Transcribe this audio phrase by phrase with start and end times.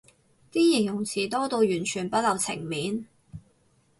[0.51, 3.05] 啲形容詞多到完全不留情面